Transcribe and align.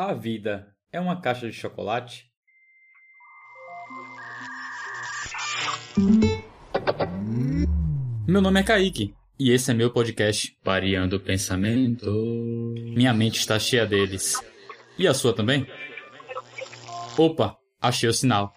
A 0.00 0.14
vida 0.14 0.72
é 0.92 1.00
uma 1.00 1.20
caixa 1.20 1.48
de 1.48 1.52
chocolate? 1.52 2.30
Meu 8.24 8.40
nome 8.40 8.60
é 8.60 8.62
Kaique 8.62 9.12
e 9.36 9.50
esse 9.50 9.72
é 9.72 9.74
meu 9.74 9.90
podcast 9.90 10.56
Variando 10.64 11.16
o 11.16 11.20
Pensamento. 11.20 12.06
Minha 12.94 13.12
mente 13.12 13.40
está 13.40 13.58
cheia 13.58 13.84
deles. 13.84 14.40
E 14.96 15.08
a 15.08 15.12
sua 15.12 15.34
também? 15.34 15.66
Opa, 17.18 17.56
achei 17.80 18.08
o 18.08 18.14
sinal. 18.14 18.54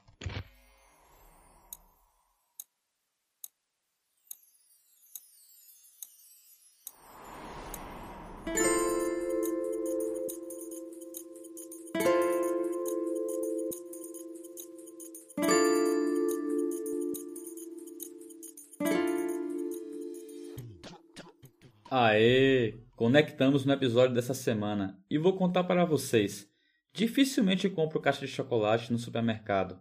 Aê! 21.93 22.85
Conectamos 22.95 23.65
no 23.65 23.73
episódio 23.73 24.15
dessa 24.15 24.33
semana 24.33 24.97
e 25.09 25.17
vou 25.17 25.35
contar 25.35 25.65
para 25.65 25.83
vocês. 25.83 26.49
Dificilmente 26.93 27.69
compro 27.69 27.99
caixa 27.99 28.25
de 28.25 28.31
chocolate 28.31 28.93
no 28.93 28.97
supermercado. 28.97 29.77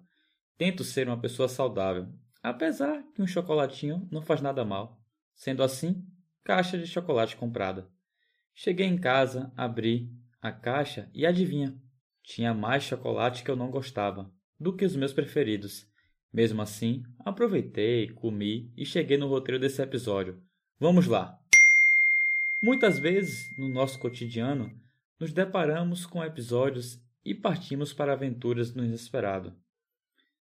Tento 0.59 0.83
ser 0.83 1.07
uma 1.07 1.21
pessoa 1.21 1.49
saudável, 1.49 2.09
apesar 2.43 3.05
que 3.15 3.23
um 3.23 3.29
chocolatinho 3.29 4.09
não 4.11 4.23
faz 4.23 4.41
nada 4.41 4.65
mal. 4.65 5.01
Sendo 5.37 5.63
assim, 5.63 6.05
caixa 6.43 6.77
de 6.77 6.85
chocolate 6.85 7.37
comprada. 7.37 7.89
Cheguei 8.57 8.89
em 8.89 8.99
casa, 8.99 9.53
abri 9.57 10.11
a 10.43 10.51
caixa 10.51 11.09
e 11.15 11.25
adivinha? 11.25 11.81
Tinha 12.25 12.53
mais 12.53 12.83
chocolate 12.83 13.45
que 13.45 13.51
eu 13.53 13.57
não 13.57 13.71
gostava 13.71 14.35
do 14.59 14.74
que 14.74 14.85
os 14.85 14.97
meus 14.97 15.13
preferidos. 15.13 15.87
Mesmo 16.33 16.61
assim, 16.61 17.05
aproveitei, 17.21 18.09
comi 18.09 18.73
e 18.77 18.85
cheguei 18.85 19.17
no 19.17 19.29
roteiro 19.29 19.61
desse 19.61 19.80
episódio. 19.80 20.43
Vamos 20.77 21.07
lá! 21.07 21.40
Muitas 22.63 22.99
vezes, 22.99 23.57
no 23.57 23.71
nosso 23.71 23.99
cotidiano, 23.99 24.71
nos 25.19 25.33
deparamos 25.33 26.05
com 26.05 26.23
episódios 26.23 27.02
e 27.25 27.35
partimos 27.35 27.95
para 27.95 28.13
aventuras 28.13 28.75
no 28.75 28.85
inesperado. 28.85 29.57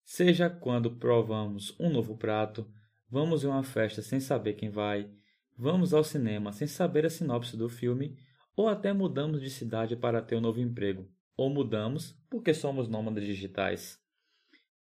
Seja 0.03 0.49
quando 0.49 0.95
provamos 0.95 1.75
um 1.79 1.91
novo 1.91 2.17
prato, 2.17 2.67
vamos 3.07 3.43
em 3.43 3.47
uma 3.47 3.61
festa 3.61 4.01
sem 4.01 4.19
saber 4.19 4.53
quem 4.53 4.71
vai, 4.71 5.07
vamos 5.55 5.93
ao 5.93 6.03
cinema 6.03 6.51
sem 6.51 6.67
saber 6.67 7.05
a 7.05 7.09
sinopse 7.09 7.55
do 7.55 7.69
filme, 7.69 8.17
ou 8.55 8.67
até 8.67 8.91
mudamos 8.91 9.39
de 9.39 9.51
cidade 9.51 9.95
para 9.95 10.19
ter 10.19 10.37
um 10.37 10.41
novo 10.41 10.59
emprego, 10.59 11.07
ou 11.35 11.51
mudamos 11.51 12.19
porque 12.31 12.51
somos 12.51 12.87
nômades 12.87 13.27
digitais. 13.27 13.99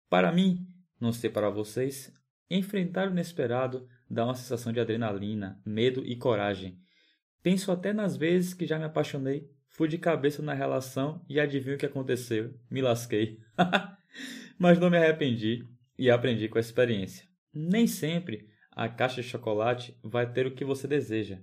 Para 0.08 0.32
mim, 0.32 0.68
não 1.02 1.12
sei 1.12 1.32
para 1.32 1.50
vocês, 1.50 2.14
enfrentar 2.48 3.08
o 3.08 3.12
inesperado 3.12 3.90
dá 4.08 4.24
uma 4.24 4.36
sensação 4.36 4.72
de 4.72 4.80
adrenalina, 4.80 5.60
medo 5.66 6.06
e 6.06 6.16
coragem 6.16 6.84
Penso 7.44 7.74
até 7.74 7.92
nas 7.92 8.16
vezes 8.16 8.54
que 8.54 8.66
já 8.66 8.80
me 8.80 8.86
apaixonei, 8.86 9.52
fui 9.68 9.90
de 9.90 9.98
cabeça 9.98 10.42
na 10.42 10.54
relação 10.54 11.24
e 11.28 11.42
adivinho 11.42 11.76
o 11.76 11.78
que 11.78 11.86
aconteceu, 11.86 12.58
me 12.72 12.82
lasquei. 12.82 13.42
Mas 14.58 14.80
não 14.80 14.90
me 14.90 14.98
arrependi 14.98 15.68
e 16.00 16.10
aprendi 16.10 16.48
com 16.48 16.58
a 16.58 16.62
experiência. 16.62 17.28
Nem 17.54 17.86
sempre 17.86 18.48
a 18.72 18.88
caixa 18.88 19.22
de 19.22 19.28
chocolate 19.28 20.00
vai 20.02 20.32
ter 20.32 20.48
o 20.48 20.56
que 20.56 20.64
você 20.64 20.88
deseja, 20.88 21.40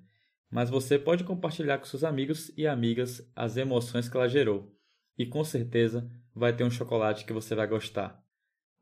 mas 0.50 0.68
você 0.68 0.98
pode 0.98 1.22
compartilhar 1.22 1.78
com 1.78 1.84
seus 1.84 2.02
amigos 2.02 2.50
e 2.56 2.66
amigas 2.66 3.22
as 3.36 3.56
emoções 3.56 4.08
que 4.08 4.16
ela 4.16 4.28
gerou, 4.28 4.74
e 5.16 5.24
com 5.24 5.44
certeza 5.44 6.10
vai 6.34 6.52
ter 6.52 6.64
um 6.64 6.70
chocolate 6.70 7.24
que 7.24 7.32
você 7.32 7.54
vai 7.54 7.68
gostar. 7.68 8.20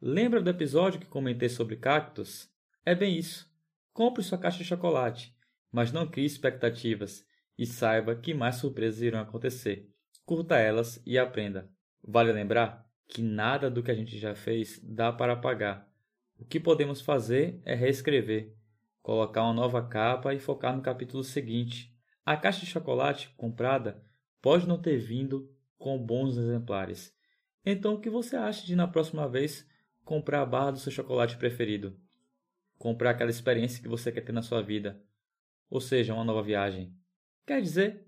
Lembra 0.00 0.40
do 0.40 0.48
episódio 0.48 0.98
que 0.98 1.06
comentei 1.06 1.50
sobre 1.50 1.76
cactos? 1.76 2.48
É 2.86 2.94
bem 2.94 3.18
isso. 3.18 3.46
Compre 3.92 4.22
sua 4.22 4.38
caixa 4.38 4.58
de 4.58 4.64
chocolate 4.64 5.36
mas 5.72 5.92
não 5.92 6.06
crie 6.06 6.24
expectativas 6.24 7.26
e 7.58 7.66
saiba 7.66 8.14
que 8.14 8.32
mais 8.32 8.56
surpresas 8.56 9.02
irão 9.02 9.20
acontecer. 9.20 9.90
Curta 10.24 10.56
elas 10.56 11.02
e 11.04 11.18
aprenda. 11.18 11.70
Vale 12.02 12.32
lembrar 12.32 12.86
que 13.08 13.22
nada 13.22 13.70
do 13.70 13.82
que 13.82 13.90
a 13.90 13.94
gente 13.94 14.18
já 14.18 14.34
fez 14.34 14.80
dá 14.82 15.12
para 15.12 15.32
apagar. 15.32 15.88
O 16.38 16.44
que 16.44 16.60
podemos 16.60 17.00
fazer 17.00 17.60
é 17.64 17.74
reescrever, 17.74 18.54
colocar 19.02 19.42
uma 19.42 19.54
nova 19.54 19.86
capa 19.86 20.32
e 20.34 20.38
focar 20.38 20.76
no 20.76 20.82
capítulo 20.82 21.24
seguinte. 21.24 21.92
A 22.24 22.36
caixa 22.36 22.60
de 22.60 22.66
chocolate 22.66 23.30
comprada 23.36 24.02
pode 24.40 24.68
não 24.68 24.80
ter 24.80 24.98
vindo 24.98 25.50
com 25.76 25.98
bons 25.98 26.36
exemplares. 26.36 27.12
Então, 27.64 27.94
o 27.94 28.00
que 28.00 28.10
você 28.10 28.36
acha 28.36 28.64
de 28.66 28.76
na 28.76 28.86
próxima 28.86 29.28
vez 29.28 29.66
comprar 30.04 30.42
a 30.42 30.46
barra 30.46 30.72
do 30.72 30.78
seu 30.78 30.92
chocolate 30.92 31.36
preferido? 31.36 31.98
Comprar 32.78 33.10
aquela 33.10 33.30
experiência 33.30 33.82
que 33.82 33.88
você 33.88 34.12
quer 34.12 34.20
ter 34.20 34.32
na 34.32 34.42
sua 34.42 34.62
vida 34.62 35.02
ou 35.70 35.80
seja, 35.80 36.14
uma 36.14 36.24
nova 36.24 36.42
viagem. 36.42 36.94
Quer 37.46 37.60
dizer, 37.62 38.06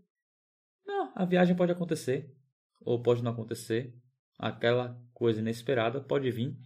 não, 0.85 1.13
a 1.15 1.25
viagem 1.25 1.57
pode 1.57 1.73
acontecer, 1.73 2.35
ou 2.81 3.03
pode 3.03 3.23
não 3.23 3.33
acontecer. 3.33 3.95
Aquela 4.39 5.01
coisa 5.13 5.41
inesperada 5.41 6.01
pode 6.01 6.31
vir, 6.31 6.57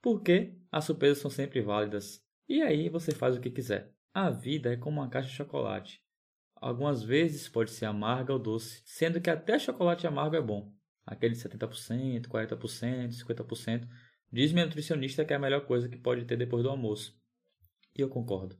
porque 0.00 0.56
as 0.70 0.84
surpresas 0.84 1.18
são 1.18 1.30
sempre 1.30 1.60
válidas. 1.60 2.24
E 2.48 2.62
aí 2.62 2.88
você 2.88 3.12
faz 3.12 3.36
o 3.36 3.40
que 3.40 3.50
quiser. 3.50 3.92
A 4.14 4.30
vida 4.30 4.72
é 4.72 4.76
como 4.76 5.00
uma 5.00 5.10
caixa 5.10 5.28
de 5.28 5.34
chocolate. 5.34 6.00
Algumas 6.54 7.02
vezes 7.02 7.48
pode 7.48 7.70
ser 7.70 7.84
amarga 7.86 8.32
ou 8.32 8.38
doce, 8.38 8.80
sendo 8.84 9.20
que 9.20 9.28
até 9.28 9.58
chocolate 9.58 10.06
amargo 10.06 10.36
é 10.36 10.40
bom. 10.40 10.72
Aquele 11.04 11.34
70%, 11.34 12.26
40%, 12.28 13.10
50%. 13.10 13.88
Diz 14.32 14.52
minha 14.52 14.64
nutricionista 14.64 15.24
que 15.24 15.32
é 15.32 15.36
a 15.36 15.38
melhor 15.38 15.66
coisa 15.66 15.88
que 15.88 15.98
pode 15.98 16.24
ter 16.24 16.36
depois 16.36 16.62
do 16.62 16.70
almoço. 16.70 17.16
E 17.96 18.00
eu 18.00 18.08
concordo. 18.08 18.58